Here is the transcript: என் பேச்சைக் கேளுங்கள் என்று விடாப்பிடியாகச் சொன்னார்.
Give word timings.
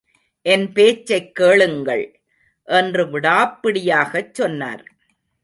என் 0.45 0.71
பேச்சைக் 0.71 1.35
கேளுங்கள் 1.35 2.19
என்று 2.67 3.05
விடாப்பிடியாகச் 3.05 4.33
சொன்னார். 4.33 4.83